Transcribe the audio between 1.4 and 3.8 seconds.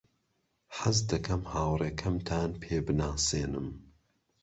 هاوڕێکەمتان پێ بناسێنم.